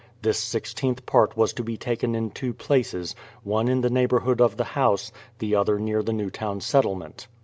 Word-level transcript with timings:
This 0.23 0.43
i6th 0.55 1.05
part 1.05 1.37
was 1.37 1.53
to 1.53 1.63
be 1.63 1.77
taken 1.77 2.15
in 2.15 2.31
two 2.31 2.55
places,— 2.55 3.13
one 3.43 3.67
in 3.67 3.81
the 3.81 3.89
neighbourhood 3.91 4.41
of 4.41 4.57
the 4.57 4.63
house, 4.73 5.11
the 5.37 5.53
other 5.53 5.77
near 5.77 6.01
the 6.01 6.11
Newtown 6.11 6.59
settlement. 6.59 7.27